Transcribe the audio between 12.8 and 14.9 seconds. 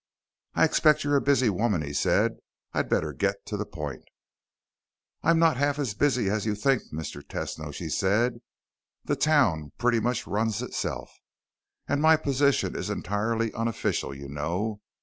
entirely unofficial, you know.